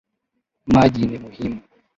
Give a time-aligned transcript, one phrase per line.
[0.65, 1.61] Maji ni muhimu